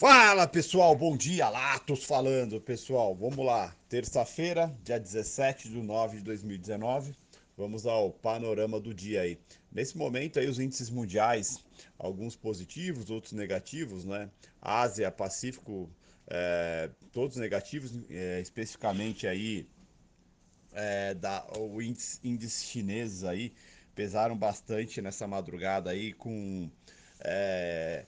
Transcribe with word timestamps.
Fala 0.00 0.46
pessoal, 0.48 0.96
bom 0.96 1.14
dia, 1.14 1.46
Latos 1.50 2.04
falando 2.04 2.58
pessoal, 2.58 3.14
vamos 3.14 3.44
lá, 3.44 3.76
terça-feira, 3.86 4.74
dia 4.82 4.98
17 4.98 5.68
de 5.68 5.76
9 5.76 6.16
de 6.16 6.24
2019, 6.24 7.14
vamos 7.54 7.84
ao 7.84 8.10
panorama 8.10 8.80
do 8.80 8.94
dia 8.94 9.20
aí. 9.20 9.38
Nesse 9.70 9.98
momento 9.98 10.38
aí 10.38 10.48
os 10.48 10.58
índices 10.58 10.88
mundiais, 10.88 11.62
alguns 11.98 12.34
positivos, 12.34 13.10
outros 13.10 13.34
negativos, 13.34 14.06
né? 14.06 14.30
Ásia, 14.62 15.10
Pacífico, 15.10 15.90
é, 16.28 16.88
todos 17.12 17.36
negativos, 17.36 17.92
é, 18.08 18.40
especificamente 18.40 19.26
aí 19.26 19.68
é, 20.72 21.12
da, 21.12 21.46
o 21.58 21.82
índice, 21.82 22.18
índice 22.24 22.64
chineses 22.64 23.22
aí 23.22 23.52
pesaram 23.94 24.34
bastante 24.34 25.02
nessa 25.02 25.26
madrugada 25.26 25.90
aí 25.90 26.14
com 26.14 26.70
é, 27.20 28.06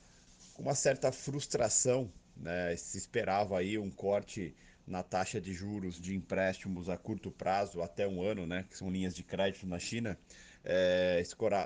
com 0.55 0.62
uma 0.62 0.75
certa 0.75 1.11
frustração, 1.11 2.11
né? 2.36 2.75
Se 2.77 2.99
esperava 2.99 3.58
aí 3.58 3.79
um 3.79 3.90
corte 3.90 4.54
na 4.86 5.03
taxa 5.03 5.40
de 5.40 5.53
juros 5.53 6.00
de 6.00 6.14
empréstimos 6.14 6.89
a 6.89 6.96
curto 6.96 7.31
prazo, 7.31 7.82
até 7.82 8.07
um 8.07 8.22
ano, 8.22 8.46
né? 8.46 8.67
Que 8.68 8.77
são 8.77 8.91
linhas 8.91 9.14
de 9.14 9.22
crédito 9.22 9.67
na 9.67 9.79
China. 9.79 10.18
É, 10.64 11.22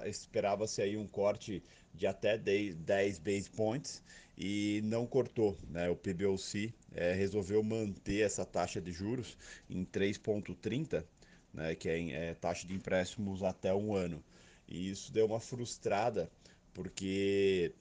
Esperava-se 0.07 0.81
aí 0.81 0.97
um 0.97 1.07
corte 1.07 1.63
de 1.93 2.07
até 2.07 2.39
10 2.39 3.19
base 3.19 3.51
points 3.51 4.03
e 4.37 4.81
não 4.85 5.07
cortou, 5.07 5.57
né? 5.69 5.89
O 5.89 5.97
PBOC 5.97 6.75
é, 6.95 7.13
resolveu 7.13 7.63
manter 7.63 8.21
essa 8.21 8.45
taxa 8.45 8.81
de 8.81 8.93
juros 8.93 9.37
em 9.69 9.85
3,30, 9.85 11.05
né? 11.53 11.75
Que 11.75 11.89
é, 11.89 12.11
é 12.31 12.35
taxa 12.35 12.67
de 12.67 12.75
empréstimos 12.75 13.43
até 13.43 13.75
um 13.75 13.95
ano. 13.95 14.23
E 14.69 14.91
isso 14.91 15.13
deu 15.13 15.27
uma 15.27 15.41
frustrada, 15.41 16.31
porque 16.75 17.73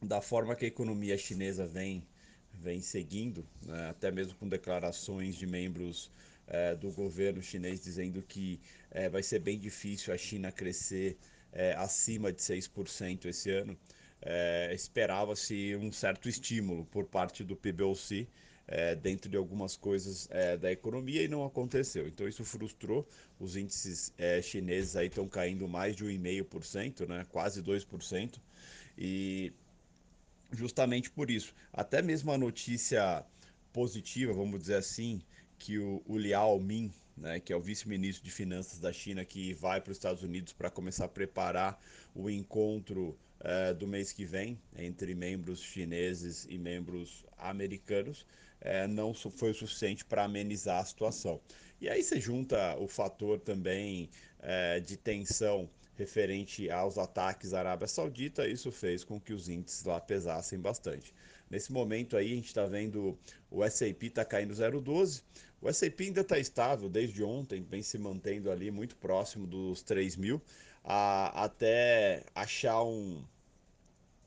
da 0.00 0.20
forma 0.20 0.54
que 0.54 0.64
a 0.64 0.68
economia 0.68 1.18
chinesa 1.18 1.66
vem, 1.66 2.06
vem 2.54 2.80
seguindo, 2.80 3.46
né, 3.62 3.90
até 3.90 4.10
mesmo 4.10 4.34
com 4.36 4.48
declarações 4.48 5.34
de 5.36 5.46
membros 5.46 6.10
é, 6.46 6.74
do 6.74 6.90
governo 6.90 7.42
chinês 7.42 7.82
dizendo 7.82 8.22
que 8.22 8.60
é, 8.90 9.08
vai 9.08 9.22
ser 9.22 9.38
bem 9.38 9.58
difícil 9.58 10.14
a 10.14 10.16
China 10.16 10.50
crescer 10.50 11.18
é, 11.52 11.74
acima 11.74 12.32
de 12.32 12.40
6% 12.40 13.26
esse 13.26 13.50
ano, 13.50 13.78
esperava-se 14.72 15.76
um 15.76 15.92
certo 15.92 16.28
estímulo 16.28 16.84
por 16.86 17.04
parte 17.04 17.44
do 17.44 17.54
PBOC 17.54 18.28
dentro 19.00 19.30
de 19.30 19.36
algumas 19.36 19.76
coisas 19.76 20.28
da 20.60 20.72
economia 20.72 21.22
e 21.22 21.28
não 21.28 21.44
aconteceu. 21.44 22.08
Então 22.08 22.26
isso 22.26 22.44
frustrou, 22.44 23.08
os 23.38 23.54
índices 23.56 24.12
chineses 24.42 24.96
aí 24.96 25.06
estão 25.06 25.28
caindo 25.28 25.68
mais 25.68 25.94
de 25.94 26.04
1,5%, 26.04 27.06
né, 27.06 27.24
quase 27.30 27.62
2%, 27.62 28.40
e 28.98 29.52
justamente 30.52 31.10
por 31.10 31.30
isso. 31.30 31.54
Até 31.72 32.02
mesmo 32.02 32.32
a 32.32 32.38
notícia 32.38 33.24
positiva, 33.72 34.32
vamos 34.32 34.60
dizer 34.60 34.76
assim, 34.76 35.20
que 35.58 35.78
o, 35.78 36.02
o 36.06 36.16
Liao 36.16 36.58
Min, 36.58 36.92
né, 37.16 37.40
que 37.40 37.52
é 37.52 37.56
o 37.56 37.60
vice-ministro 37.60 38.24
de 38.24 38.30
Finanças 38.30 38.78
da 38.78 38.92
China, 38.92 39.24
que 39.24 39.52
vai 39.54 39.80
para 39.80 39.90
os 39.90 39.96
Estados 39.96 40.22
Unidos 40.22 40.52
para 40.52 40.70
começar 40.70 41.06
a 41.06 41.08
preparar 41.08 41.80
o 42.14 42.30
encontro 42.30 43.18
é, 43.40 43.72
do 43.74 43.86
mês 43.86 44.12
que 44.12 44.24
vem 44.24 44.58
entre 44.76 45.14
membros 45.14 45.60
chineses 45.60 46.46
e 46.48 46.58
membros 46.58 47.24
americanos, 47.36 48.26
é, 48.60 48.86
não 48.86 49.14
foi 49.14 49.50
o 49.50 49.54
suficiente 49.54 50.04
para 50.04 50.24
amenizar 50.24 50.80
a 50.80 50.84
situação. 50.84 51.40
E 51.80 51.88
aí 51.88 52.02
você 52.02 52.20
junta 52.20 52.76
o 52.76 52.88
fator 52.88 53.38
também 53.38 54.10
é, 54.40 54.80
de 54.80 54.96
tensão 54.96 55.70
referente 55.98 56.70
aos 56.70 56.96
ataques 56.96 57.52
à 57.52 57.58
Arábia 57.58 57.88
Saudita, 57.88 58.46
isso 58.46 58.70
fez 58.70 59.02
com 59.02 59.20
que 59.20 59.32
os 59.32 59.48
índices 59.48 59.84
lá 59.84 60.00
pesassem 60.00 60.60
bastante. 60.60 61.12
Nesse 61.50 61.72
momento 61.72 62.16
aí 62.16 62.32
a 62.32 62.36
gente 62.36 62.46
está 62.46 62.64
vendo 62.66 63.18
o 63.50 63.64
S&P 63.64 64.06
está 64.06 64.24
caindo 64.24 64.54
0,12, 64.54 65.22
o 65.60 65.68
S&P 65.68 66.04
ainda 66.04 66.20
está 66.20 66.38
estável 66.38 66.88
desde 66.88 67.24
ontem, 67.24 67.66
vem 67.68 67.82
se 67.82 67.98
mantendo 67.98 68.48
ali 68.48 68.70
muito 68.70 68.94
próximo 68.96 69.44
dos 69.44 69.82
3 69.82 70.14
mil, 70.16 70.40
a, 70.84 71.44
até 71.44 72.22
achar 72.32 72.84
um, 72.84 73.24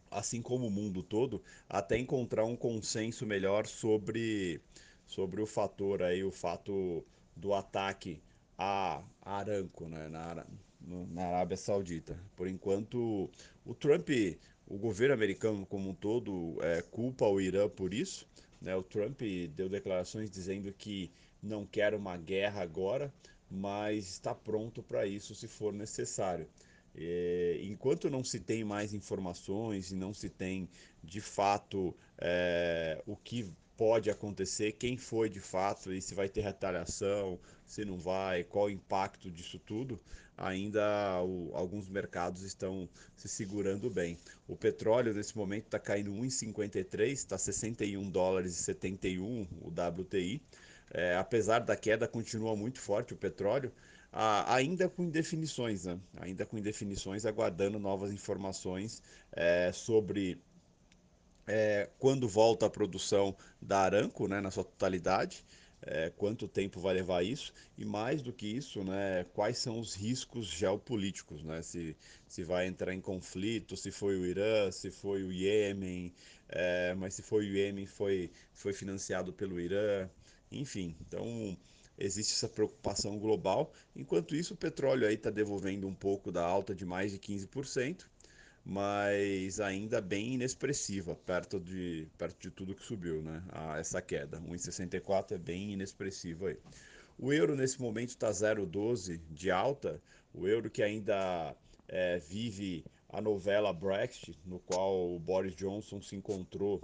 assim 0.09 0.42
como 0.42 0.68
o 0.68 0.72
mundo 0.72 1.02
todo, 1.02 1.42
até 1.70 1.98
encontrar 1.98 2.44
um 2.44 2.58
consenso 2.58 3.26
melhor 3.26 3.66
sobre, 3.66 4.59
sobre 5.06 5.42
o 5.42 5.46
fator 5.46 6.03
aí, 6.03 6.22
o 6.22 6.32
fato 6.32 7.06
do 7.34 7.53
ataque 7.53 8.22
a 8.58 9.02
Aramco, 9.22 9.88
né, 9.88 10.09
na, 10.09 10.46
na 10.88 11.28
Arábia 11.28 11.58
Saudita. 11.58 12.18
Por 12.36 12.47
enquanto, 12.47 13.30
o 13.66 13.74
Trump, 13.74 14.09
o 14.68 14.78
governo 14.78 15.14
americano 15.14 15.66
como 15.66 15.90
um 15.90 15.94
todo, 15.94 16.58
é, 16.62 16.81
culpa 16.81 17.25
o 17.28 17.40
Irã 17.40 17.69
por 17.69 17.94
isso. 17.94 18.28
Né? 18.62 18.75
O 18.75 18.84
Trump 18.84 19.22
deu 19.56 19.70
declarações 19.70 20.30
dizendo 20.30 20.72
que 20.74 21.12
não 21.41 21.66
quer 21.66 21.94
uma 21.94 22.18
guerra 22.18 22.62
agora, 22.62 23.14
mas 23.50 24.08
está 24.08 24.34
pronto 24.34 24.84
para 24.84 25.06
isso 25.06 25.36
se 25.36 25.47
for 25.47 25.74
necessário. 25.74 26.47
E, 26.96 27.62
enquanto 27.64 28.09
não 28.09 28.24
se 28.24 28.40
tem 28.40 28.64
mais 28.64 28.94
informações 28.94 29.91
e 29.91 29.96
não 29.96 30.14
se 30.14 30.30
tem 30.30 30.70
de 31.03 31.22
fato 31.22 31.96
é, 32.18 33.02
o 33.06 33.16
que 33.16 33.52
pode 33.78 34.12
acontecer, 34.12 34.74
quem 34.74 34.96
foi 34.96 35.28
de 35.28 35.40
fato 35.40 35.91
e 35.91 36.02
se 36.02 36.14
vai 36.14 36.30
ter 36.30 36.41
retaliação, 36.41 37.40
se 37.66 37.84
não 37.84 37.97
vai, 37.97 38.44
qual 38.44 38.66
o 38.66 38.70
impacto 38.70 39.31
disso 39.31 39.58
tudo, 39.58 40.00
ainda 40.41 41.22
o, 41.24 41.52
alguns 41.53 41.88
mercados 41.88 42.41
estão 42.41 42.90
se 43.16 43.29
segurando 43.29 43.90
bem. 43.90 44.18
O 44.47 44.56
petróleo 44.56 45.13
nesse 45.13 45.38
momento 45.38 45.66
está 45.66 45.79
caindo 45.79 46.12
1,53, 46.12 47.12
está 47.12 47.38
61 47.38 48.09
dólares 48.09 48.53
e 48.53 48.63
71 48.63 49.47
o 49.62 49.69
WTI. 49.69 50.41
É, 50.94 51.16
apesar 51.16 51.59
da 51.59 51.75
queda, 51.75 52.07
continua 52.07 52.56
muito 52.56 52.79
forte 52.79 53.13
o 53.13 53.18
petróleo, 53.18 53.72
ainda 54.12 54.90
com 54.90 55.03
indefinições, 55.03 55.85
né? 55.85 55.97
ainda 56.19 56.46
com 56.46 56.58
indefinições, 56.58 57.25
aguardando 57.25 57.79
novas 57.79 58.12
informações 58.12 59.02
é, 59.31 59.72
sobre 59.72 60.41
é, 61.47 61.88
quando 61.97 62.28
volta 62.28 62.66
a 62.66 62.69
produção 62.69 63.35
da 63.62 63.79
Aranco, 63.79 64.28
né, 64.28 64.41
na 64.41 64.52
sua 64.52 64.63
totalidade, 64.63 65.46
é, 65.84 66.12
quanto 66.12 66.47
tempo 66.47 66.80
vai 66.80 66.94
levar 66.94 67.24
isso? 67.24 67.53
E 67.78 67.84
mais 67.84 68.22
do 68.22 68.31
que 68.31 68.46
isso, 68.47 68.84
né, 68.84 69.25
quais 69.34 69.58
são 69.58 69.80
os 69.80 69.96
riscos 69.96 70.47
geopolíticos, 70.47 71.44
né, 71.44 71.62
se, 71.62 71.96
se 72.28 72.44
vai 72.44 72.68
entrar 72.68 72.94
em 72.94 73.02
conflito, 73.02 73.75
se 73.75 73.91
foi 73.91 74.18
o 74.18 74.25
Irã, 74.25 74.72
se 74.72 74.91
foi 74.91 75.24
o 75.24 75.31
Iêmen, 75.31 76.14
é, 76.50 76.94
mas 76.96 77.16
se 77.16 77.22
foi 77.22 77.47
o 77.47 77.56
Iêmen 77.56 77.86
foi, 77.86 78.31
foi 78.53 78.74
financiado 78.74 79.34
pelo 79.34 79.59
Irã, 79.59 80.09
enfim, 80.52 80.96
então 81.02 81.58
existe 81.97 82.34
essa 82.34 82.50
preocupação 82.50 83.18
global, 83.18 83.72
enquanto 83.96 84.36
isso 84.36 84.53
o 84.53 84.58
petróleo 84.58 85.08
aí 85.08 85.16
está 85.16 85.30
devolvendo 85.30 85.88
um 85.88 85.94
pouco 85.96 86.31
da 86.31 86.44
alta 86.44 86.75
de 86.75 86.86
mais 86.86 87.12
de 87.12 87.20
15%, 87.20 88.06
mas 88.64 89.60
ainda 89.60 90.00
bem 90.00 90.36
inexpressiva, 90.36 91.16
perto 91.16 91.60
de, 91.60 92.08
perto 92.18 92.40
de 92.40 92.52
tudo 92.52 92.76
que 92.76 92.84
subiu, 92.84 93.22
né? 93.22 93.44
Essa 93.78 94.02
queda. 94.02 94.40
1,64 94.40 95.32
é 95.34 95.38
bem 95.38 95.74
inexpressivo 95.74 96.48
aí. 96.48 96.58
O 97.18 97.34
euro 97.34 97.56
nesse 97.56 97.82
momento 97.82 98.10
está 98.10 98.30
0,12 98.30 99.20
de 99.30 99.52
alta, 99.52 100.02
o 100.34 100.48
euro 100.48 100.70
que 100.70 100.82
ainda 100.82 101.56
é, 101.88 102.20
vive 102.20 102.86
a 103.10 103.20
novela 103.20 103.74
Brexit, 103.74 104.38
no 104.46 104.60
qual 104.60 105.16
o 105.16 105.20
Boris 105.20 105.54
Johnson 105.56 106.02
se 106.02 106.16
encontrou 106.16 106.82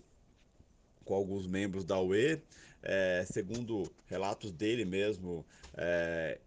com 1.06 1.16
alguns 1.16 1.48
membros 1.48 1.86
da 1.86 2.00
UE. 2.00 2.42
É, 2.84 3.26
segundo 3.26 3.92
relatos 4.06 4.52
dele 4.52 4.86
mesmo, 4.86 5.46
é, 5.76 6.40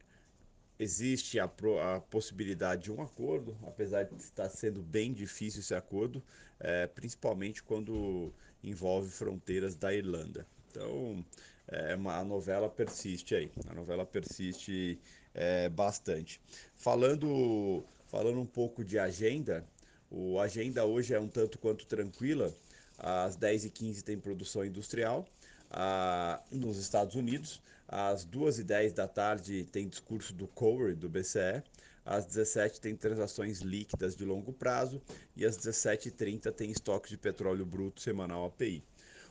existe 0.80 1.38
a, 1.38 1.44
a, 1.44 2.00
possibilidade 2.00 2.84
de 2.84 2.92
um 2.92 3.02
acordo, 3.02 3.54
apesar 3.66 4.04
de 4.04 4.16
estar 4.16 4.48
sendo 4.48 4.82
bem 4.82 5.12
difícil 5.12 5.60
esse 5.60 5.74
acordo, 5.74 6.22
é, 6.58 6.86
principalmente 6.86 7.62
quando 7.62 8.32
envolve 8.64 9.10
fronteiras 9.10 9.76
da 9.76 9.94
Irlanda. 9.94 10.46
Então, 10.70 11.22
é, 11.68 11.94
uma, 11.94 12.16
a 12.16 12.24
novela 12.24 12.68
persiste 12.68 13.34
aí, 13.34 13.52
a 13.68 13.74
novela 13.74 14.06
persiste 14.06 14.98
é, 15.34 15.68
bastante. 15.68 16.40
Falando, 16.76 17.84
falando 18.08 18.40
um 18.40 18.46
pouco 18.46 18.82
de 18.82 18.98
agenda, 18.98 19.62
o 20.10 20.40
agenda 20.40 20.86
hoje 20.86 21.12
é 21.12 21.20
um 21.20 21.28
tanto 21.28 21.58
quanto 21.58 21.86
tranquila, 21.86 22.54
às 22.98 23.36
10h15 23.36 24.02
tem 24.02 24.18
produção 24.18 24.64
industrial, 24.64 25.26
a, 25.70 26.40
nos 26.50 26.78
Estados 26.78 27.14
Unidos, 27.14 27.60
às 27.90 28.24
2h10 28.24 28.92
da 28.92 29.08
tarde 29.08 29.64
tem 29.64 29.88
discurso 29.88 30.32
do 30.32 30.46
Cower, 30.46 30.94
do 30.94 31.08
BCE. 31.08 31.60
Às 32.04 32.24
17 32.24 32.80
tem 32.80 32.94
transações 32.94 33.60
líquidas 33.60 34.16
de 34.16 34.24
longo 34.24 34.52
prazo 34.52 35.02
e 35.36 35.44
às 35.44 35.58
17h30 35.58 36.52
tem 36.52 36.70
estoque 36.70 37.08
de 37.08 37.18
petróleo 37.18 37.66
bruto 37.66 38.00
semanal 38.00 38.46
API. 38.46 38.82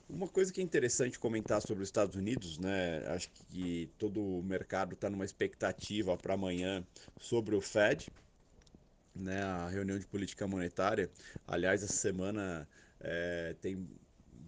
Uma 0.10 0.28
coisa 0.28 0.52
que 0.52 0.60
é 0.60 0.64
interessante 0.64 1.18
comentar 1.18 1.62
sobre 1.62 1.84
os 1.84 1.88
Estados 1.88 2.16
Unidos, 2.16 2.58
né? 2.58 3.04
Acho 3.08 3.30
que 3.30 3.90
todo 3.98 4.22
o 4.22 4.44
mercado 4.44 4.94
está 4.94 5.10
numa 5.10 5.26
expectativa 5.26 6.18
para 6.18 6.34
amanhã 6.34 6.84
sobre 7.20 7.56
o 7.56 7.62
Fed, 7.62 8.12
né? 9.16 9.42
A 9.42 9.70
reunião 9.70 9.98
de 9.98 10.06
política 10.06 10.48
monetária. 10.48 11.10
Aliás, 11.48 11.82
essa 11.82 11.94
semana 11.94 12.68
é, 13.00 13.56
tem 13.62 13.88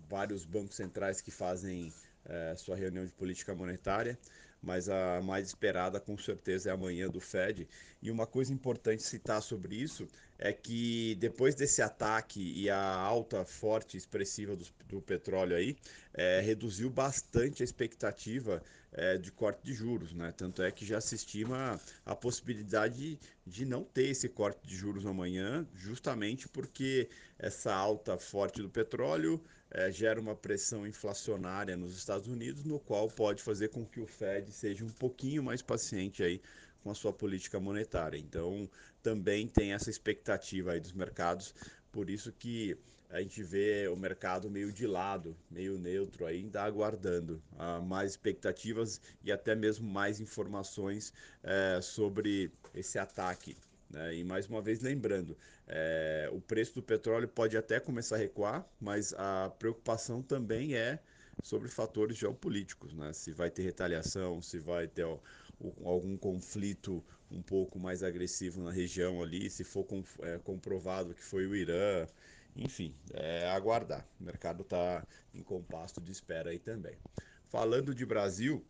vários 0.09 0.43
bancos 0.43 0.75
centrais 0.75 1.21
que 1.21 1.31
fazem 1.31 1.93
é, 2.25 2.55
sua 2.55 2.75
reunião 2.75 3.05
de 3.05 3.11
política 3.11 3.53
monetária, 3.53 4.17
mas 4.61 4.87
a 4.89 5.21
mais 5.23 5.47
esperada 5.47 5.99
com 5.99 6.17
certeza 6.17 6.69
é 6.69 6.73
amanhã 6.73 7.09
do 7.09 7.19
Fed. 7.19 7.67
E 8.01 8.11
uma 8.11 8.27
coisa 8.27 8.53
importante 8.53 9.01
citar 9.01 9.41
sobre 9.41 9.75
isso 9.75 10.07
é 10.37 10.53
que 10.53 11.15
depois 11.15 11.55
desse 11.55 11.81
ataque 11.81 12.41
e 12.55 12.69
a 12.69 12.93
alta 12.95 13.43
forte 13.45 13.97
expressiva 13.97 14.55
do, 14.55 14.65
do 14.87 15.01
petróleo 15.01 15.55
aí, 15.55 15.75
é, 16.13 16.41
reduziu 16.41 16.89
bastante 16.89 17.63
a 17.63 17.65
expectativa 17.65 18.61
é, 18.91 19.17
de 19.17 19.31
corte 19.31 19.63
de 19.63 19.73
juros, 19.73 20.13
né? 20.13 20.33
Tanto 20.35 20.61
é 20.61 20.71
que 20.71 20.85
já 20.85 20.99
se 20.99 21.15
estima 21.15 21.79
a 22.05 22.15
possibilidade 22.15 23.19
de 23.45 23.65
não 23.65 23.83
ter 23.83 24.07
esse 24.07 24.27
corte 24.27 24.67
de 24.67 24.75
juros 24.75 25.05
amanhã, 25.05 25.65
justamente 25.75 26.47
porque 26.49 27.09
essa 27.39 27.73
alta 27.73 28.17
forte 28.17 28.61
do 28.61 28.69
petróleo 28.69 29.41
é, 29.71 29.91
gera 29.91 30.19
uma 30.19 30.35
pressão 30.35 30.85
inflacionária 30.85 31.77
nos 31.77 31.97
Estados 31.97 32.27
Unidos, 32.27 32.63
no 32.63 32.79
qual 32.79 33.09
pode 33.09 33.41
fazer 33.41 33.69
com 33.69 33.85
que 33.85 33.99
o 33.99 34.05
Fed 34.05 34.51
seja 34.51 34.83
um 34.83 34.89
pouquinho 34.89 35.41
mais 35.41 35.61
paciente 35.61 36.21
aí 36.21 36.41
com 36.83 36.91
a 36.91 36.95
sua 36.95 37.13
política 37.13 37.59
monetária. 37.59 38.17
Então, 38.17 38.69
também 39.01 39.47
tem 39.47 39.73
essa 39.73 39.89
expectativa 39.89 40.73
aí 40.73 40.79
dos 40.79 40.93
mercados, 40.93 41.53
por 41.91 42.09
isso 42.09 42.31
que 42.31 42.77
a 43.09 43.21
gente 43.21 43.43
vê 43.43 43.89
o 43.89 43.95
mercado 43.95 44.49
meio 44.49 44.71
de 44.71 44.87
lado, 44.87 45.35
meio 45.49 45.77
neutro 45.77 46.25
ainda 46.25 46.63
aguardando 46.63 47.41
uh, 47.53 47.81
mais 47.81 48.11
expectativas 48.11 49.01
e 49.21 49.31
até 49.31 49.53
mesmo 49.53 49.89
mais 49.89 50.21
informações 50.21 51.13
uh, 51.43 51.81
sobre 51.81 52.51
esse 52.73 52.97
ataque. 52.97 53.57
Né? 53.91 54.15
E 54.15 54.23
mais 54.23 54.47
uma 54.47 54.61
vez 54.61 54.79
lembrando, 54.79 55.37
é, 55.67 56.29
o 56.31 56.39
preço 56.39 56.75
do 56.75 56.83
petróleo 56.83 57.27
pode 57.27 57.57
até 57.57 57.79
começar 57.79 58.15
a 58.15 58.19
recuar, 58.19 58.65
mas 58.79 59.13
a 59.13 59.51
preocupação 59.59 60.21
também 60.21 60.75
é 60.75 60.99
sobre 61.43 61.67
fatores 61.67 62.17
geopolíticos, 62.17 62.93
né? 62.93 63.11
Se 63.13 63.31
vai 63.31 63.49
ter 63.49 63.63
retaliação, 63.63 64.41
se 64.41 64.59
vai 64.59 64.87
ter 64.87 65.03
ó, 65.03 65.17
algum 65.83 66.17
conflito 66.17 67.03
um 67.31 67.41
pouco 67.41 67.79
mais 67.79 68.03
agressivo 68.03 68.61
na 68.61 68.71
região 68.71 69.21
ali, 69.21 69.49
se 69.49 69.63
for 69.63 69.83
com, 69.83 70.03
é, 70.21 70.37
comprovado 70.39 71.13
que 71.13 71.23
foi 71.23 71.45
o 71.47 71.55
Irã, 71.55 72.05
enfim, 72.55 72.93
é 73.13 73.49
aguardar. 73.49 74.05
O 74.19 74.23
mercado 74.23 74.61
está 74.61 75.05
em 75.33 75.41
compasso 75.41 76.01
de 76.01 76.11
espera 76.11 76.49
aí 76.49 76.59
também. 76.59 76.95
Falando 77.47 77.95
de 77.95 78.05
Brasil, 78.05 78.63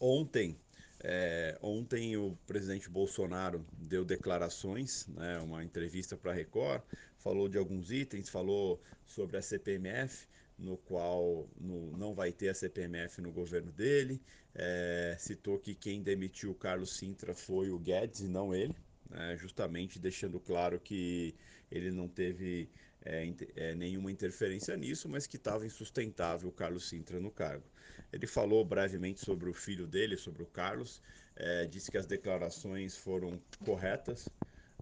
ontem 0.00 0.56
é, 1.04 1.58
ontem 1.60 2.16
o 2.16 2.38
presidente 2.46 2.88
Bolsonaro 2.88 3.66
deu 3.72 4.04
declarações, 4.04 5.06
né, 5.08 5.38
uma 5.40 5.64
entrevista 5.64 6.16
para 6.16 6.30
a 6.30 6.34
Record, 6.34 6.82
falou 7.18 7.48
de 7.48 7.58
alguns 7.58 7.90
itens, 7.90 8.28
falou 8.28 8.80
sobre 9.04 9.36
a 9.36 9.42
CPMF, 9.42 10.28
no 10.56 10.76
qual 10.76 11.48
no, 11.60 11.96
não 11.96 12.14
vai 12.14 12.30
ter 12.30 12.50
a 12.50 12.54
CPMF 12.54 13.20
no 13.20 13.32
governo 13.32 13.72
dele, 13.72 14.22
é, 14.54 15.16
citou 15.18 15.58
que 15.58 15.74
quem 15.74 16.02
demitiu 16.02 16.52
o 16.52 16.54
Carlos 16.54 16.96
Sintra 16.96 17.34
foi 17.34 17.70
o 17.70 17.78
Guedes 17.78 18.20
e 18.20 18.28
não 18.28 18.54
ele, 18.54 18.76
né, 19.10 19.36
justamente 19.36 19.98
deixando 19.98 20.38
claro 20.38 20.78
que 20.78 21.34
ele 21.68 21.90
não 21.90 22.06
teve 22.06 22.70
é, 23.04 23.32
é, 23.56 23.74
nenhuma 23.74 24.10
interferência 24.10 24.76
nisso, 24.76 25.08
mas 25.08 25.26
que 25.26 25.36
estava 25.36 25.66
insustentável 25.66 26.48
o 26.48 26.52
Carlos 26.52 26.88
Sintra 26.88 27.18
no 27.20 27.30
cargo. 27.30 27.64
Ele 28.12 28.26
falou 28.26 28.64
brevemente 28.64 29.20
sobre 29.20 29.48
o 29.48 29.54
filho 29.54 29.86
dele, 29.86 30.16
sobre 30.16 30.42
o 30.42 30.46
Carlos, 30.46 31.00
é, 31.36 31.66
disse 31.66 31.90
que 31.90 31.98
as 31.98 32.06
declarações 32.06 32.96
foram 32.96 33.40
corretas, 33.64 34.30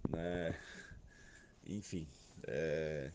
né? 0.08 0.54
enfim, 1.66 2.06
é, 2.46 3.10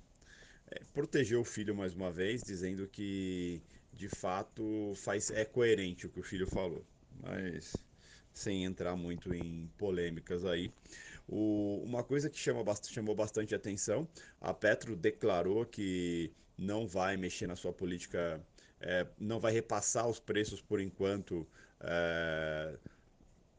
é, 0.72 0.81
protegeu 0.94 1.42
o 1.42 1.46
filho 1.46 1.75
mais 1.75 1.94
uma 1.94 2.12
vez, 2.12 2.44
dizendo 2.44 2.88
que 2.88 3.62
de 3.94 4.10
fato 4.10 4.94
faz, 4.96 5.31
é 5.31 5.46
coerente 5.46 6.06
o 6.06 6.10
que 6.10 6.19
o 6.19 6.24
filho 6.24 6.48
falou, 6.48 6.86
mas 7.22 7.84
sem 8.34 8.66
entrar 8.66 8.96
muito 8.96 9.34
em 9.34 9.69
polêmicas 9.78 10.46
aí. 10.46 10.72
O, 11.27 11.81
uma 11.83 12.04
coisa 12.04 12.30
que 12.30 12.38
chama, 12.38 12.63
chamou 12.83 13.16
bastante 13.16 13.56
atenção, 13.56 14.07
a 14.39 14.54
Petro 14.54 14.95
declarou 14.95 15.66
que 15.66 16.31
não 16.57 16.88
vai 16.88 17.18
mexer 17.18 17.48
na 17.48 17.56
sua 17.56 17.74
política 17.74 18.42
é, 18.80 19.07
não 19.19 19.39
vai 19.39 19.51
repassar 19.51 20.07
os 20.07 20.19
preços 20.19 20.62
por 20.62 20.80
enquanto 20.80 21.48
é, 21.80 22.77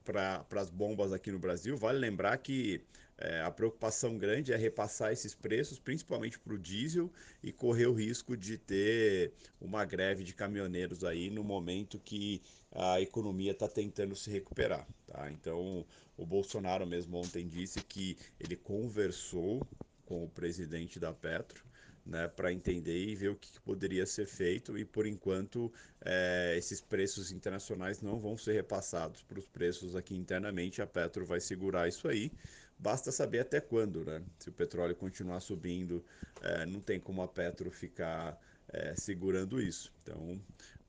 para 0.04 0.44
as 0.52 0.70
bombas 0.70 1.12
aqui 1.12 1.32
no 1.32 1.38
Brasil. 1.38 1.76
Vale 1.76 1.98
lembrar 1.98 2.36
que 2.38 2.80
é, 3.18 3.40
a 3.40 3.50
preocupação 3.50 4.18
grande 4.18 4.52
é 4.52 4.56
repassar 4.56 5.12
esses 5.12 5.34
preços, 5.34 5.78
principalmente 5.78 6.38
para 6.38 6.54
o 6.54 6.58
diesel, 6.58 7.10
e 7.42 7.50
correr 7.50 7.86
o 7.86 7.94
risco 7.94 8.36
de 8.36 8.58
ter 8.58 9.32
uma 9.60 9.84
greve 9.84 10.22
de 10.22 10.34
caminhoneiros 10.34 11.02
aí 11.02 11.30
no 11.30 11.42
momento 11.42 11.98
que 11.98 12.42
a 12.72 13.00
economia 13.00 13.52
está 13.52 13.66
tentando 13.66 14.14
se 14.14 14.30
recuperar. 14.30 14.86
Tá? 15.06 15.30
Então, 15.30 15.86
o 16.16 16.26
Bolsonaro 16.26 16.86
mesmo 16.86 17.16
ontem 17.16 17.48
disse 17.48 17.80
que 17.82 18.18
ele 18.38 18.56
conversou 18.56 19.66
com 20.04 20.24
o 20.24 20.28
presidente 20.28 21.00
da 21.00 21.12
Petro 21.12 21.64
né, 22.06 22.28
para 22.28 22.52
entender 22.52 23.04
e 23.04 23.14
ver 23.16 23.30
o 23.30 23.36
que, 23.36 23.60
poderia 23.60 24.06
ser 24.06 24.26
feito. 24.26 24.78
E 24.78 24.84
por 24.84 25.06
enquanto, 25.06 25.72
é, 26.04 26.54
esses 26.56 26.80
preços 26.80 27.32
internacionais 27.32 28.00
não 28.00 28.20
vão 28.20 28.38
ser 28.38 28.52
repassados 28.52 29.22
para 29.22 29.40
os 29.40 29.48
preços 29.48 29.96
aqui 29.96 30.14
internamente. 30.14 30.80
A 30.80 30.86
Petro 30.86 31.26
vai 31.26 31.40
segurar 31.40 31.88
isso 31.88 32.06
aí. 32.06 32.30
Basta 32.78 33.10
saber 33.10 33.40
até 33.40 33.60
quando, 33.60 34.04
né? 34.04 34.22
Se 34.38 34.48
o 34.48 34.52
petróleo 34.52 34.94
continuar 34.94 35.40
subindo, 35.40 36.04
é, 36.42 36.66
não 36.66 36.80
tem 36.80 37.00
como 37.00 37.22
a 37.22 37.28
Petro 37.28 37.70
ficar 37.70 38.38
é, 38.68 38.94
segurando 38.94 39.60
isso. 39.60 39.92
Então, 40.02 40.40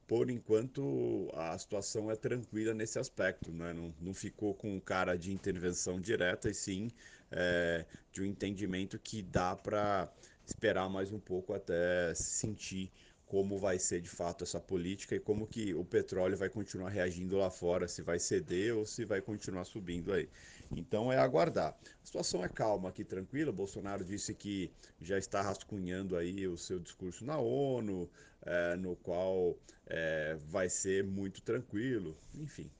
por 0.08 0.30
enquanto, 0.30 1.30
a 1.34 1.58
situação 1.58 2.10
é 2.12 2.16
tranquila 2.16 2.74
nesse 2.74 2.98
aspecto, 2.98 3.52
né? 3.52 3.74
não, 3.74 3.94
não 4.00 4.14
ficou 4.14 4.54
com 4.54 4.80
cara 4.80 5.18
de 5.18 5.34
intervenção 5.34 6.00
direta, 6.00 6.50
e 6.50 6.54
sim 6.54 6.92
é, 7.32 7.86
de 8.12 8.22
um 8.22 8.26
entendimento 8.26 8.98
que 8.98 9.22
dá 9.22 9.56
para 9.56 10.12
esperar 10.46 10.90
mais 10.90 11.12
um 11.12 11.20
pouco 11.20 11.54
até 11.54 12.14
sentir 12.16 12.92
como 13.28 13.58
vai 13.58 13.78
ser 13.78 14.02
de 14.02 14.10
fato 14.10 14.44
essa 14.44 14.60
política 14.60 15.16
e 15.16 15.20
como 15.20 15.46
que 15.46 15.74
o 15.74 15.84
petróleo 15.84 16.38
vai 16.38 16.50
continuar 16.50 16.90
reagindo 16.90 17.38
lá 17.38 17.50
fora, 17.50 17.88
se 17.88 18.02
vai 18.02 18.20
ceder 18.20 18.76
ou 18.76 18.86
se 18.86 19.04
vai 19.04 19.22
continuar 19.22 19.66
subindo 19.66 20.14
aí. 20.14 20.30
Então 20.72 21.12
é 21.12 21.18
aguardar. 21.18 21.78
A 22.02 22.06
situação 22.06 22.44
é 22.44 22.48
calma 22.48 22.90
aqui, 22.90 23.04
tranquila. 23.04 23.52
Bolsonaro 23.52 24.04
disse 24.04 24.34
que 24.34 24.72
já 25.02 25.18
está 25.18 25.42
rascunhando 25.42 26.16
aí 26.16 26.48
o 26.48 26.58
seu 26.58 26.80
discurso 26.80 27.26
na 27.26 27.38
ONU, 27.38 28.10
é, 28.46 28.76
no 28.78 28.96
qual 28.96 29.58
é, 29.86 30.38
vai 30.48 30.70
ser 30.70 31.04
muito 31.04 31.42
tranquilo. 31.42 32.18
Enfim, 32.34 32.72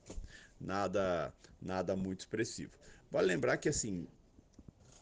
nada, 0.58 1.32
nada 1.60 1.94
muito 1.94 2.20
expressivo. 2.20 2.72
Vale 3.10 3.26
lembrar 3.26 3.58
que 3.58 3.68
assim 3.68 4.06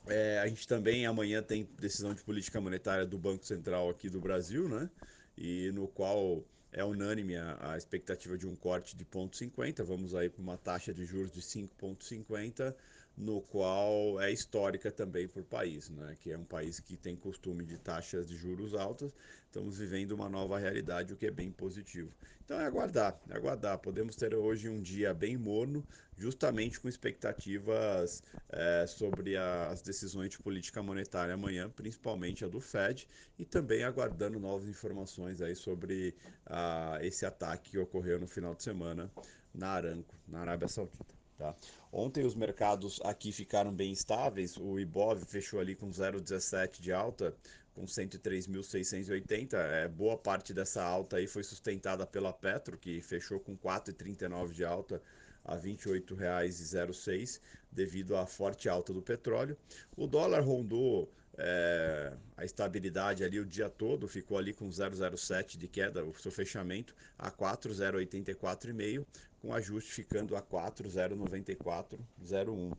é, 0.08 0.38
a 0.38 0.46
gente 0.46 0.66
também 0.66 1.06
amanhã 1.06 1.42
tem 1.42 1.68
decisão 1.78 2.14
de 2.14 2.22
política 2.22 2.60
monetária 2.60 3.04
do 3.04 3.18
Banco 3.18 3.44
Central 3.44 3.90
aqui 3.90 4.08
do 4.08 4.20
Brasil, 4.20 4.68
né? 4.68 4.88
E 5.36 5.70
no 5.72 5.86
qual 5.88 6.44
é 6.72 6.84
unânime 6.84 7.36
a, 7.36 7.72
a 7.72 7.76
expectativa 7.76 8.36
de 8.36 8.46
um 8.46 8.54
corte 8.54 8.96
de 8.96 9.04
0,50. 9.04 9.82
Vamos 9.82 10.14
aí 10.14 10.28
para 10.28 10.42
uma 10.42 10.58
taxa 10.58 10.92
de 10.92 11.04
juros 11.04 11.32
de 11.32 11.40
5,50 11.40 12.74
no 13.16 13.40
qual 13.40 14.20
é 14.20 14.30
histórica 14.30 14.92
também 14.92 15.26
por 15.26 15.42
país, 15.42 15.88
né? 15.88 16.16
que 16.20 16.30
é 16.30 16.36
um 16.36 16.44
país 16.44 16.78
que 16.78 16.96
tem 16.96 17.16
costume 17.16 17.64
de 17.64 17.78
taxas 17.78 18.28
de 18.28 18.36
juros 18.36 18.74
altas. 18.74 19.14
Estamos 19.46 19.78
vivendo 19.78 20.12
uma 20.12 20.28
nova 20.28 20.58
realidade, 20.58 21.14
o 21.14 21.16
que 21.16 21.26
é 21.26 21.30
bem 21.30 21.50
positivo. 21.50 22.12
Então 22.44 22.60
é 22.60 22.66
aguardar, 22.66 23.18
é 23.30 23.34
aguardar. 23.34 23.78
Podemos 23.78 24.16
ter 24.16 24.34
hoje 24.34 24.68
um 24.68 24.82
dia 24.82 25.14
bem 25.14 25.36
morno, 25.36 25.82
justamente 26.18 26.78
com 26.78 26.88
expectativas 26.88 28.22
é, 28.50 28.86
sobre 28.86 29.36
as 29.36 29.80
decisões 29.80 30.30
de 30.30 30.38
política 30.38 30.82
monetária 30.82 31.32
amanhã, 31.32 31.70
principalmente 31.70 32.44
a 32.44 32.48
do 32.48 32.60
Fed, 32.60 33.08
e 33.38 33.46
também 33.46 33.82
aguardando 33.82 34.38
novas 34.38 34.68
informações 34.68 35.40
aí 35.40 35.56
sobre 35.56 36.14
ah, 36.44 36.98
esse 37.00 37.24
ataque 37.24 37.70
que 37.70 37.78
ocorreu 37.78 38.20
no 38.20 38.26
final 38.26 38.54
de 38.54 38.62
semana 38.62 39.10
na 39.54 39.70
Aramco, 39.70 40.14
na 40.28 40.40
Arábia 40.40 40.68
Saudita. 40.68 41.25
Tá? 41.38 41.54
Ontem 41.92 42.24
os 42.24 42.34
mercados 42.34 43.00
aqui 43.04 43.30
ficaram 43.30 43.72
bem 43.72 43.92
estáveis, 43.92 44.56
o 44.56 44.78
Ibov 44.78 45.22
fechou 45.24 45.60
ali 45.60 45.74
com 45.74 45.90
0,17 45.90 46.80
de 46.80 46.92
alta, 46.92 47.34
com 47.74 47.84
103.680. 47.84 49.52
É, 49.54 49.86
boa 49.86 50.16
parte 50.16 50.54
dessa 50.54 50.82
alta 50.82 51.16
aí 51.18 51.26
foi 51.26 51.44
sustentada 51.44 52.06
pela 52.06 52.32
Petro, 52.32 52.78
que 52.78 53.02
fechou 53.02 53.38
com 53.38 53.56
4,39 53.56 54.52
de 54.52 54.64
alta 54.64 55.02
a 55.44 55.54
R$ 55.54 55.74
28,06 55.74 57.40
devido 57.70 58.16
à 58.16 58.26
forte 58.26 58.68
alta 58.68 58.92
do 58.92 59.02
petróleo. 59.02 59.56
O 59.96 60.06
dólar 60.06 60.40
rondou 60.40 61.12
é, 61.38 62.12
a 62.36 62.44
estabilidade 62.44 63.22
ali 63.22 63.38
o 63.38 63.44
dia 63.44 63.68
todo, 63.68 64.08
ficou 64.08 64.38
ali 64.38 64.52
com 64.52 64.68
0,07 64.68 65.58
de 65.58 65.68
queda, 65.68 66.04
o 66.04 66.14
seu 66.14 66.32
fechamento 66.32 66.94
a 67.18 67.30
4,084,5, 67.30 69.04
com 69.46 69.54
ajuste 69.54 69.92
ficando 69.92 70.34
a 70.34 70.42
4,094,01. 70.42 72.72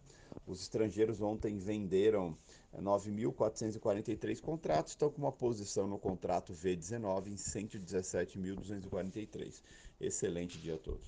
Os 0.45 0.61
estrangeiros 0.61 1.21
ontem 1.21 1.57
venderam 1.57 2.37
9.443 2.77 4.41
contratos, 4.41 4.91
estão 4.91 5.09
com 5.09 5.21
uma 5.21 5.31
posição 5.31 5.87
no 5.87 5.97
contrato 5.97 6.51
V19 6.53 7.27
em 7.27 7.35
117.243. 7.35 9.61
Excelente 9.99 10.59
dia 10.59 10.75
a 10.75 10.77
todos. 10.77 11.07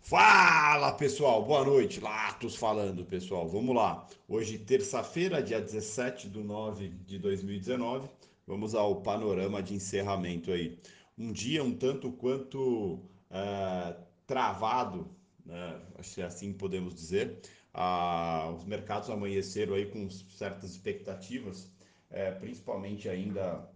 Fala 0.00 0.92
pessoal, 0.92 1.44
boa 1.44 1.64
noite, 1.64 1.98
Latos 1.98 2.54
falando 2.54 3.04
pessoal, 3.04 3.48
vamos 3.48 3.74
lá. 3.74 4.06
Hoje, 4.28 4.56
terça-feira, 4.58 5.42
dia 5.42 5.60
17 5.60 6.28
de 6.28 6.38
9 6.40 6.90
de 7.06 7.18
2019, 7.18 8.08
vamos 8.46 8.72
ao 8.74 9.00
panorama 9.00 9.62
de 9.62 9.72
encerramento 9.74 10.52
aí. 10.52 10.78
Um 11.16 11.32
dia 11.32 11.62
um 11.62 11.72
tanto 11.72 12.10
quanto 12.12 13.00
é, 13.30 13.96
travado, 14.26 15.08
né? 15.44 15.80
acho 15.98 16.14
que 16.14 16.22
assim 16.22 16.52
podemos 16.52 16.94
dizer. 16.94 17.40
Ah, 17.72 18.52
os 18.56 18.64
mercados 18.64 19.10
amanheceram 19.10 19.74
aí 19.74 19.86
com 19.86 20.08
certas 20.10 20.70
expectativas, 20.70 21.70
é, 22.10 22.30
principalmente 22.30 23.08
ainda 23.08 23.68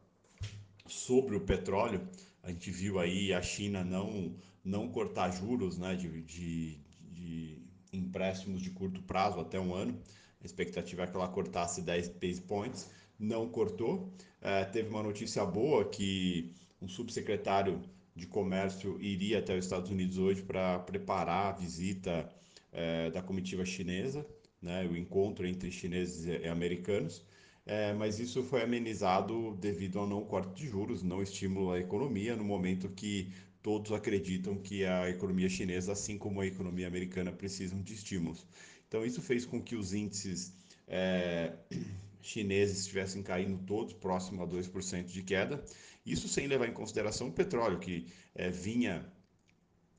sobre 0.86 1.36
o 1.36 1.40
petróleo. 1.40 2.06
A 2.42 2.50
gente 2.50 2.70
viu 2.70 2.98
aí 2.98 3.32
a 3.32 3.42
China 3.42 3.84
não 3.84 4.36
não 4.64 4.88
cortar 4.88 5.30
juros 5.30 5.78
né, 5.78 5.94
de, 5.94 6.22
de, 6.22 6.78
de, 7.00 7.62
empréstimos 7.92 8.60
de 8.60 8.70
curto 8.70 9.00
prazo 9.02 9.40
até 9.40 9.58
um 9.58 9.74
ano. 9.74 9.98
A 10.42 10.44
expectativa 10.44 11.02
é 11.02 11.06
que 11.06 11.16
ela 11.16 11.28
cortasse 11.28 11.80
10 11.80 12.10
base 12.10 12.40
points, 12.42 12.90
não 13.18 13.48
cortou. 13.48 14.12
É, 14.42 14.64
teve 14.64 14.90
uma 14.90 15.02
notícia 15.02 15.44
boa 15.44 15.88
que 15.88 16.54
um 16.80 16.88
subsecretário 16.88 17.80
de 18.14 18.26
comércio 18.26 19.00
iria 19.00 19.38
até 19.38 19.56
os 19.56 19.64
Estados 19.64 19.90
Unidos 19.90 20.18
hoje 20.18 20.42
para 20.42 20.78
preparar 20.80 21.54
a 21.54 21.56
visita 21.56 22.28
é, 22.72 23.10
da 23.10 23.22
comitiva 23.22 23.64
chinesa, 23.64 24.26
né, 24.60 24.86
o 24.86 24.96
encontro 24.96 25.46
entre 25.46 25.70
chineses 25.70 26.26
e 26.26 26.48
americanos. 26.48 27.24
É, 27.64 27.92
mas 27.92 28.18
isso 28.18 28.42
foi 28.42 28.62
amenizado 28.62 29.54
devido 29.60 29.98
ao 29.98 30.06
não 30.06 30.24
corte 30.24 30.62
de 30.62 30.66
juros, 30.66 31.02
não 31.02 31.22
estímulo 31.22 31.70
à 31.70 31.78
economia, 31.78 32.34
no 32.34 32.42
momento 32.42 32.88
que 32.88 33.30
todos 33.62 33.92
acreditam 33.92 34.56
que 34.56 34.86
a 34.86 35.10
economia 35.10 35.48
chinesa, 35.50 35.92
assim 35.92 36.16
como 36.16 36.40
a 36.40 36.46
economia 36.46 36.86
americana, 36.86 37.30
precisam 37.30 37.82
de 37.82 37.92
estímulos. 37.92 38.46
Então, 38.88 39.04
isso 39.04 39.20
fez 39.20 39.44
com 39.44 39.60
que 39.60 39.76
os 39.76 39.92
índices 39.92 40.54
é, 40.86 41.52
chineses 42.22 42.80
estivessem 42.80 43.22
caindo 43.22 43.58
todos 43.66 43.92
próximo 43.92 44.42
a 44.42 44.46
2% 44.46 45.04
de 45.04 45.22
queda. 45.22 45.62
Isso 46.10 46.28
sem 46.28 46.46
levar 46.46 46.68
em 46.68 46.72
consideração 46.72 47.28
o 47.28 47.32
petróleo, 47.32 47.78
que 47.78 48.06
é, 48.34 48.50
vinha 48.50 49.06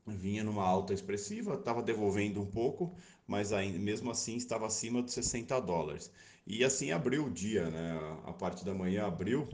vinha 0.06 0.42
numa 0.42 0.64
alta 0.64 0.92
expressiva, 0.92 1.54
estava 1.54 1.82
devolvendo 1.82 2.40
um 2.40 2.46
pouco, 2.46 2.96
mas 3.26 3.52
ainda, 3.52 3.78
mesmo 3.78 4.10
assim 4.10 4.36
estava 4.36 4.66
acima 4.66 5.02
de 5.02 5.12
60 5.12 5.60
dólares. 5.60 6.10
E 6.46 6.64
assim 6.64 6.90
abriu 6.90 7.26
o 7.26 7.30
dia, 7.30 7.70
né? 7.70 7.98
A 8.24 8.32
parte 8.32 8.64
da 8.64 8.74
manhã 8.74 9.06
abriu 9.06 9.48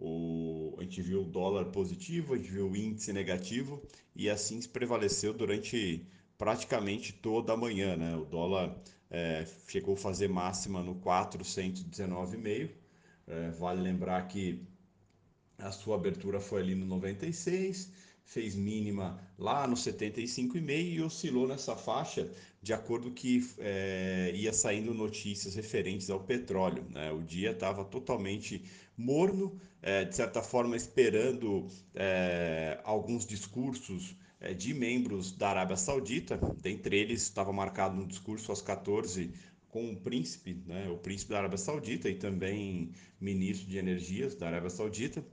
o, 0.00 0.74
a 0.78 0.82
gente 0.82 1.02
viu 1.02 1.22
o 1.22 1.26
dólar 1.26 1.66
positivo, 1.66 2.34
a 2.34 2.36
gente 2.36 2.50
viu 2.50 2.70
o 2.70 2.76
índice 2.76 3.12
negativo 3.12 3.82
e 4.16 4.30
assim 4.30 4.60
prevaleceu 4.62 5.32
durante 5.32 6.06
praticamente 6.38 7.12
toda 7.12 7.52
a 7.52 7.56
manhã. 7.56 7.96
Né? 7.96 8.16
O 8.16 8.24
dólar 8.24 8.74
é, 9.10 9.46
chegou 9.68 9.94
a 9.94 9.98
fazer 9.98 10.28
máxima 10.28 10.82
no 10.82 10.94
419,5. 10.96 12.70
É, 13.28 13.50
vale 13.50 13.82
lembrar 13.82 14.26
que 14.26 14.66
a 15.62 15.70
sua 15.72 15.96
abertura 15.96 16.40
foi 16.40 16.60
ali 16.60 16.74
no 16.74 16.86
96, 16.86 17.92
fez 18.24 18.54
mínima 18.54 19.20
lá 19.38 19.66
no 19.66 19.74
75,5 19.74 20.68
e 20.68 21.02
oscilou 21.02 21.48
nessa 21.48 21.74
faixa 21.74 22.30
de 22.62 22.72
acordo 22.72 23.10
que 23.10 23.48
é, 23.58 24.32
ia 24.34 24.52
saindo 24.52 24.92
notícias 24.92 25.54
referentes 25.54 26.10
ao 26.10 26.20
petróleo. 26.20 26.84
Né? 26.90 27.10
O 27.10 27.22
dia 27.22 27.50
estava 27.52 27.84
totalmente 27.84 28.64
morno, 28.96 29.58
é, 29.82 30.04
de 30.04 30.14
certa 30.14 30.42
forma 30.42 30.76
esperando 30.76 31.66
é, 31.94 32.78
alguns 32.84 33.26
discursos 33.26 34.14
de 34.56 34.72
membros 34.72 35.32
da 35.32 35.50
Arábia 35.50 35.76
Saudita, 35.76 36.38
dentre 36.62 36.96
eles 36.96 37.22
estava 37.22 37.52
marcado 37.52 38.00
um 38.00 38.06
discurso 38.06 38.50
às 38.50 38.62
14 38.62 39.30
com 39.68 39.92
o 39.92 39.96
príncipe, 39.96 40.62
né, 40.66 40.88
o 40.90 40.96
príncipe 40.96 41.30
da 41.30 41.38
Arábia 41.38 41.58
Saudita 41.58 42.08
e 42.08 42.14
também 42.14 42.90
ministro 43.20 43.68
de 43.68 43.78
energias 43.78 44.34
da 44.34 44.48
Arábia 44.48 44.70
Saudita, 44.70 45.24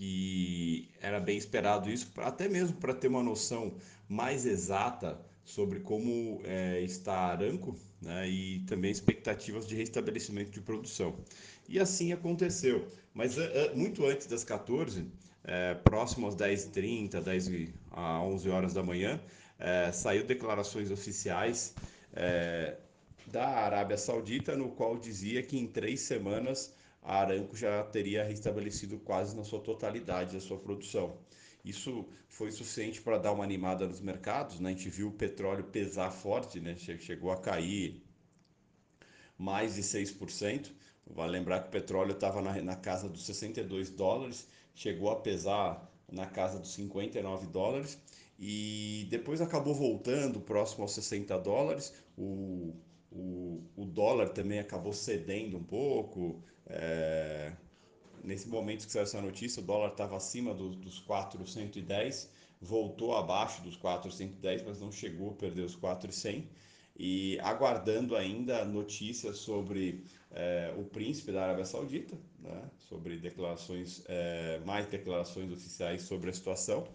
que 0.00 0.88
era 0.98 1.20
bem 1.20 1.36
esperado 1.36 1.90
isso, 1.90 2.10
até 2.16 2.48
mesmo 2.48 2.78
para 2.78 2.94
ter 2.94 3.08
uma 3.08 3.22
noção 3.22 3.74
mais 4.08 4.46
exata 4.46 5.20
sobre 5.44 5.80
como 5.80 6.40
é, 6.44 6.80
está 6.80 7.14
Aranco 7.14 7.76
né, 8.00 8.26
e 8.26 8.60
também 8.60 8.90
expectativas 8.90 9.66
de 9.68 9.76
restabelecimento 9.76 10.52
de 10.52 10.62
produção. 10.62 11.18
E 11.68 11.78
assim 11.78 12.14
aconteceu. 12.14 12.88
Mas 13.12 13.36
muito 13.74 14.06
antes 14.06 14.26
das 14.26 14.42
14, 14.42 15.06
é, 15.44 15.74
próximo 15.74 16.26
às 16.26 16.34
10h30, 16.34 17.20
10 17.20 17.68
a 17.90 18.22
11 18.22 18.48
horas 18.48 18.72
da 18.72 18.82
manhã, 18.82 19.20
é, 19.58 19.92
saiu 19.92 20.24
declarações 20.24 20.90
oficiais 20.90 21.74
é, 22.14 22.78
da 23.26 23.46
Arábia 23.46 23.98
Saudita, 23.98 24.56
no 24.56 24.70
qual 24.70 24.96
dizia 24.96 25.42
que 25.42 25.58
em 25.58 25.66
três 25.66 26.00
semanas 26.00 26.72
a 27.02 27.20
Aramco 27.20 27.56
já 27.56 27.82
teria 27.84 28.24
restabelecido 28.24 28.98
quase 28.98 29.36
na 29.36 29.44
sua 29.44 29.60
totalidade 29.60 30.36
a 30.36 30.40
sua 30.40 30.58
produção. 30.58 31.18
Isso 31.64 32.06
foi 32.28 32.50
suficiente 32.50 33.00
para 33.00 33.18
dar 33.18 33.32
uma 33.32 33.44
animada 33.44 33.86
nos 33.86 34.00
mercados, 34.00 34.60
né? 34.60 34.70
a 34.70 34.72
gente 34.72 34.88
viu 34.88 35.08
o 35.08 35.12
petróleo 35.12 35.64
pesar 35.64 36.10
forte, 36.10 36.60
né? 36.60 36.76
chegou 36.76 37.30
a 37.30 37.36
cair 37.36 38.02
mais 39.36 39.74
de 39.74 39.82
6%. 39.82 40.70
Vale 41.06 41.32
lembrar 41.32 41.60
que 41.60 41.68
o 41.68 41.70
petróleo 41.72 42.12
estava 42.12 42.40
na, 42.40 42.60
na 42.62 42.76
casa 42.76 43.08
dos 43.08 43.26
62 43.26 43.90
dólares, 43.90 44.46
chegou 44.74 45.10
a 45.10 45.16
pesar 45.16 45.90
na 46.10 46.26
casa 46.26 46.58
dos 46.58 46.72
59 46.74 47.46
dólares 47.48 47.98
e 48.38 49.06
depois 49.10 49.40
acabou 49.40 49.74
voltando 49.74 50.40
próximo 50.40 50.82
aos 50.82 50.92
60 50.92 51.36
dólares. 51.38 51.92
O, 52.16 52.74
o, 53.10 53.62
o 53.76 53.84
dólar 53.84 54.30
também 54.30 54.58
acabou 54.58 54.92
cedendo 54.92 55.56
um 55.56 55.64
pouco. 55.64 56.42
É, 56.66 57.52
nesse 58.22 58.48
momento 58.48 58.86
que 58.86 58.92
saiu 58.92 59.02
essa 59.02 59.20
notícia, 59.20 59.62
o 59.62 59.64
dólar 59.64 59.90
estava 59.90 60.16
acima 60.16 60.54
do, 60.54 60.70
dos 60.70 61.00
410, 61.00 62.30
voltou 62.60 63.16
abaixo 63.16 63.62
dos 63.62 63.76
410, 63.76 64.62
mas 64.62 64.80
não 64.80 64.92
chegou 64.92 65.30
a 65.30 65.34
perder 65.34 65.62
os 65.62 65.74
400 65.74 66.48
e 66.96 67.38
aguardando 67.40 68.14
ainda 68.14 68.62
notícias 68.64 69.38
sobre 69.38 70.04
é, 70.30 70.72
o 70.76 70.84
príncipe 70.84 71.32
da 71.32 71.44
Arábia 71.44 71.64
Saudita, 71.64 72.14
né, 72.38 72.62
sobre 72.78 73.16
declarações, 73.16 74.04
é, 74.06 74.60
mais 74.66 74.86
declarações 74.86 75.50
oficiais 75.50 76.02
sobre 76.02 76.28
a 76.28 76.32
situação. 76.32 76.86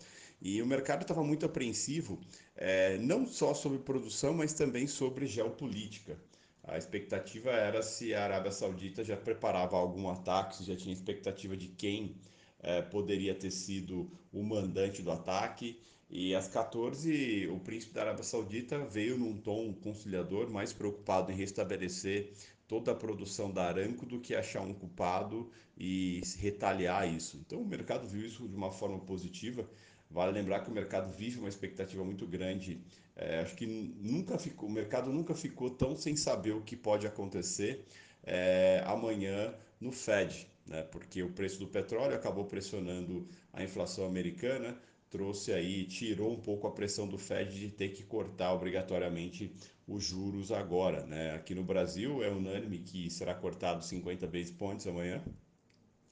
E 0.41 0.61
o 0.61 0.65
mercado 0.65 1.01
estava 1.01 1.23
muito 1.23 1.45
apreensivo, 1.45 2.19
é, 2.55 2.97
não 2.97 3.25
só 3.25 3.53
sobre 3.53 3.79
produção, 3.79 4.33
mas 4.33 4.53
também 4.53 4.87
sobre 4.87 5.25
geopolítica. 5.25 6.17
A 6.63 6.77
expectativa 6.77 7.51
era 7.51 7.81
se 7.83 8.13
a 8.13 8.23
Arábia 8.23 8.51
Saudita 8.51 9.03
já 9.03 9.15
preparava 9.15 9.77
algum 9.77 10.09
ataque, 10.09 10.57
se 10.57 10.63
já 10.63 10.75
tinha 10.75 10.93
expectativa 10.93 11.55
de 11.55 11.67
quem 11.67 12.15
poderia 12.89 13.35
ter 13.35 13.51
sido 13.51 14.09
o 14.33 14.41
mandante 14.41 15.03
do 15.03 15.11
ataque 15.11 15.79
e 16.09 16.35
às 16.35 16.47
14, 16.47 17.47
o 17.47 17.59
príncipe 17.59 17.93
da 17.93 18.01
Arábia 18.01 18.23
Saudita 18.23 18.77
veio 18.85 19.17
num 19.17 19.37
tom 19.37 19.73
conciliador, 19.73 20.49
mais 20.49 20.71
preocupado 20.71 21.31
em 21.31 21.35
restabelecer 21.35 22.31
toda 22.67 22.91
a 22.91 22.95
produção 22.95 23.51
da 23.51 23.65
Aramco 23.65 24.05
do 24.05 24.19
que 24.19 24.35
achar 24.35 24.61
um 24.61 24.73
culpado 24.73 25.49
e 25.77 26.21
retaliar 26.37 27.11
isso. 27.11 27.37
Então 27.45 27.61
o 27.61 27.65
mercado 27.65 28.07
viu 28.07 28.25
isso 28.25 28.47
de 28.47 28.55
uma 28.55 28.71
forma 28.71 28.99
positiva. 28.99 29.67
Vale 30.09 30.31
lembrar 30.31 30.61
que 30.61 30.69
o 30.69 30.73
mercado 30.73 31.11
vive 31.11 31.39
uma 31.39 31.49
expectativa 31.49 32.03
muito 32.03 32.25
grande. 32.25 32.79
É, 33.15 33.39
acho 33.39 33.55
que 33.55 33.65
nunca 33.65 34.37
ficou, 34.37 34.69
o 34.69 34.71
mercado 34.71 35.11
nunca 35.11 35.33
ficou 35.33 35.69
tão 35.69 35.95
sem 35.95 36.15
saber 36.15 36.51
o 36.51 36.61
que 36.61 36.75
pode 36.75 37.07
acontecer 37.07 37.85
é, 38.23 38.83
amanhã 38.85 39.53
no 39.79 39.91
Fed, 39.91 40.47
né? 40.65 40.83
porque 40.83 41.21
o 41.23 41.31
preço 41.31 41.59
do 41.59 41.67
petróleo 41.67 42.15
acabou 42.15 42.45
pressionando 42.45 43.27
a 43.53 43.63
inflação 43.63 44.05
americana, 44.05 44.77
trouxe 45.09 45.53
aí, 45.53 45.85
tirou 45.85 46.33
um 46.33 46.39
pouco 46.39 46.67
a 46.67 46.71
pressão 46.71 47.07
do 47.07 47.17
Fed 47.17 47.57
de 47.57 47.69
ter 47.69 47.89
que 47.89 48.03
cortar 48.03 48.53
obrigatoriamente 48.53 49.53
os 49.87 50.03
juros 50.03 50.51
agora, 50.51 51.05
né? 51.05 51.35
Aqui 51.35 51.53
no 51.53 51.63
Brasil 51.63 52.23
é 52.23 52.29
unânime 52.29 52.79
que 52.79 53.09
será 53.09 53.33
cortado 53.33 53.85
50 53.85 54.25
base 54.27 54.51
points 54.51 54.87
amanhã, 54.87 55.23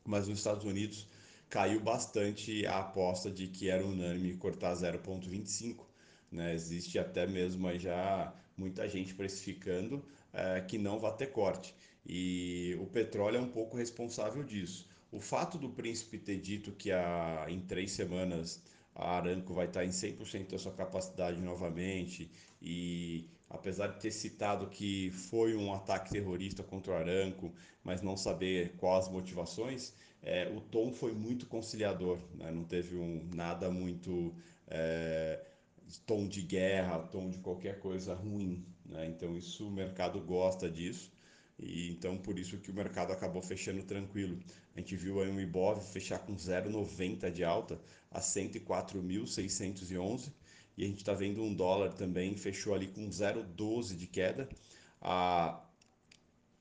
mas 0.06 0.28
nos 0.28 0.38
Estados 0.38 0.64
Unidos 0.64 1.08
caiu 1.54 1.80
bastante 1.80 2.66
a 2.66 2.80
aposta 2.80 3.30
de 3.30 3.48
que 3.48 3.70
era 3.70 3.86
unânime 3.86 4.36
cortar 4.38 4.74
0,25, 4.74 5.86
né? 6.32 6.52
Existe 6.52 6.98
até 6.98 7.28
mesmo 7.28 7.72
já 7.78 8.34
muita 8.58 8.90
gente 8.90 9.14
precificando 9.14 10.04
é, 10.34 10.62
que 10.62 10.80
não 10.80 10.98
vai 10.98 11.16
ter 11.16 11.28
corte. 11.28 11.76
E 12.04 12.76
o 12.82 12.88
petróleo 12.88 13.38
é 13.38 13.40
um 13.40 13.50
pouco 13.50 13.78
responsável 13.78 14.44
disso. 14.44 14.90
O 15.12 15.20
fato 15.20 15.60
do 15.60 15.70
príncipe 15.70 16.18
ter 16.18 16.40
dito 16.40 16.72
que 16.72 16.92
a, 16.92 17.46
em 17.48 17.60
três 17.60 17.92
semanas 17.92 18.64
a 18.96 19.18
Aranco 19.18 19.54
vai 19.54 19.68
estar 19.68 19.86
em 19.86 19.90
100% 19.90 20.50
da 20.50 20.58
sua 20.58 20.72
capacidade 20.72 21.40
novamente 21.40 22.32
e 22.60 23.30
apesar 23.48 23.90
de 23.90 24.00
ter 24.00 24.12
citado 24.12 24.66
que 24.72 25.12
foi 25.12 25.56
um 25.56 25.72
ataque 25.72 26.10
terrorista 26.10 26.64
contra 26.64 26.94
o 26.94 26.96
Aranco, 26.96 27.54
mas 27.84 28.02
não 28.02 28.18
saber 28.18 28.74
quais 28.78 29.06
as 29.06 29.12
motivações, 29.12 29.94
é, 30.24 30.50
o 30.56 30.62
tom 30.62 30.94
foi 30.94 31.12
muito 31.12 31.46
conciliador, 31.46 32.18
né? 32.36 32.50
não 32.50 32.64
teve 32.64 32.96
um, 32.96 33.28
nada 33.34 33.70
muito 33.70 34.34
é, 34.68 35.46
tom 36.06 36.28
de 36.28 36.42
guerra, 36.42 37.00
tom 37.00 37.30
de 37.30 37.40
qualquer 37.40 37.80
coisa 37.80 38.14
ruim. 38.14 38.66
Né? 38.86 39.08
Então 39.08 39.38
isso 39.38 39.68
o 39.68 39.72
mercado 39.72 40.22
gosta 40.22 40.70
disso 40.70 41.12
e 41.60 41.92
então 41.92 42.18
por 42.18 42.40
isso 42.40 42.58
que 42.58 42.72
o 42.72 42.74
mercado 42.74 43.12
acabou 43.12 43.42
fechando 43.42 43.84
tranquilo. 43.84 44.40
A 44.74 44.80
gente 44.80 44.96
viu 44.96 45.22
aí 45.22 45.30
um 45.30 45.42
Ibov 45.42 45.82
fechar 45.82 46.20
com 46.20 46.36
0,90 46.36 47.30
de 47.30 47.44
alta 47.44 47.78
a 48.10 48.22
104.611 48.22 50.32
e 50.78 50.86
a 50.86 50.88
gente 50.88 51.00
está 51.00 51.14
vendo 51.14 51.44
um 51.44 51.54
dólar 51.54 51.92
também 51.94 52.38
fechou 52.38 52.74
ali 52.74 52.88
com 52.88 53.10
0,12 53.10 53.98
de 53.98 54.08
queda 54.08 54.48
a 55.02 55.62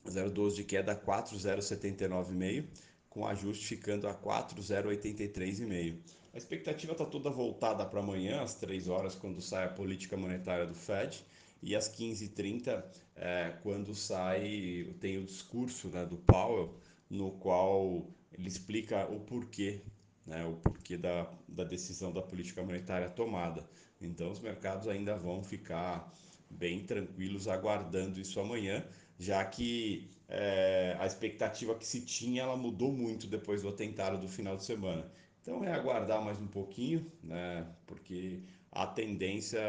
0,12 0.05 0.57
de 0.57 0.65
queda 0.65 0.91
a 0.93 0.97
4,079,5 0.97 2.67
com 3.13 3.27
ajuste 3.27 3.67
ficando 3.67 4.09
a 4.09 4.15
4,083,5. 4.15 5.99
A 6.33 6.39
expectativa 6.39 6.93
está 6.93 7.05
toda 7.05 7.29
voltada 7.29 7.85
para 7.85 8.01
amanhã, 8.01 8.41
às 8.41 8.55
3 8.55 8.89
horas, 8.89 9.15
quando 9.15 9.43
sai 9.43 9.67
a 9.67 9.69
política 9.69 10.17
monetária 10.17 10.65
do 10.65 10.75
Fed, 10.75 11.23
e 11.63 11.77
às 11.77 11.95
15h30, 11.95 12.83
é, 13.15 13.55
quando 13.63 13.95
sai, 13.95 14.95
tem 14.99 15.19
o 15.19 15.25
discurso 15.25 15.89
né, 15.89 16.07
do 16.07 16.17
Powell, 16.17 16.75
no 17.11 17.33
qual 17.33 18.07
ele 18.33 18.49
explica 18.49 19.07
o 19.07 19.21
porquê, 19.21 19.83
né, 20.27 20.47
o 20.47 20.55
porquê 20.55 20.97
da, 20.97 21.31
da 21.47 21.65
decisão 21.65 22.11
da 22.13 22.23
política 22.23 22.63
monetária 22.63 23.11
tomada. 23.11 23.69
Então, 24.01 24.31
os 24.31 24.41
mercados 24.41 24.89
ainda 24.89 25.15
vão 25.17 25.43
ficar 25.43 26.11
bem 26.49 26.83
tranquilos 26.87 27.47
aguardando 27.47 28.19
isso 28.19 28.41
amanhã, 28.41 28.83
já 29.19 29.45
que 29.45 30.11
é, 30.35 30.97
a 30.99 31.05
expectativa 31.05 31.75
que 31.75 31.87
se 31.87 32.01
tinha 32.01 32.43
ela 32.43 32.57
mudou 32.57 32.91
muito 32.91 33.27
depois 33.27 33.61
do 33.61 33.69
atentado 33.69 34.19
do 34.19 34.27
final 34.27 34.57
de 34.57 34.65
semana. 34.65 35.05
Então 35.43 35.63
é 35.63 35.71
aguardar 35.73 36.25
mais 36.25 36.41
um 36.41 36.47
pouquinho, 36.47 37.07
né? 37.23 37.67
Porque 37.87 38.41
a 38.71 38.87
tendência, 38.87 39.61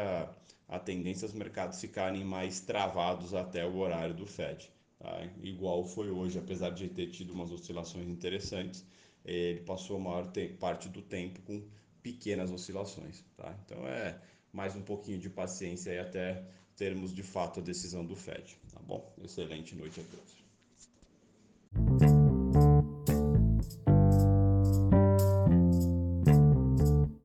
a 0.66 0.78
tendência 0.78 1.26
é 1.26 1.28
os 1.28 1.34
mercados 1.34 1.78
ficarem 1.78 2.24
mais 2.24 2.60
travados 2.60 3.34
até 3.34 3.66
o 3.66 3.76
horário 3.76 4.14
do 4.14 4.26
Fed. 4.26 4.72
Tá? 4.98 5.28
Igual 5.42 5.84
foi 5.84 6.10
hoje, 6.10 6.38
apesar 6.38 6.70
de 6.70 6.88
ter 6.88 7.10
tido 7.10 7.34
umas 7.34 7.50
oscilações 7.50 8.08
interessantes, 8.08 8.86
ele 9.22 9.60
passou 9.60 9.96
a 9.96 10.00
maior 10.00 10.32
parte 10.58 10.88
do 10.88 11.02
tempo 11.02 11.42
com 11.42 11.62
pequenas 12.02 12.50
oscilações. 12.50 13.22
Tá? 13.36 13.54
Então 13.66 13.86
é 13.86 14.18
mais 14.50 14.74
um 14.74 14.82
pouquinho 14.82 15.18
de 15.18 15.28
paciência 15.28 15.90
e 15.90 15.98
até 15.98 16.42
termos 16.74 17.14
de 17.14 17.22
fato 17.22 17.60
a 17.60 17.62
decisão 17.62 18.02
do 18.02 18.16
Fed. 18.16 18.56
Tá 18.72 18.80
bom? 18.80 19.12
Excelente 19.22 19.76
noite 19.76 20.00
a 20.00 20.04
todos. 20.04 20.43